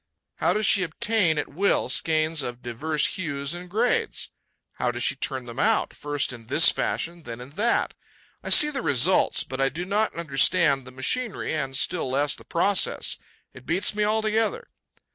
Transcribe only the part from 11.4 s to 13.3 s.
and still less the process.